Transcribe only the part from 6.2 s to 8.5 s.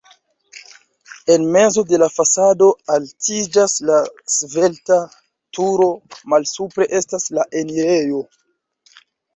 malsupre estas la enirejo.